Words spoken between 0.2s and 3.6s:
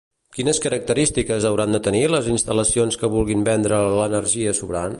Quines característiques hauran de tenir les instal·lacions que vulguin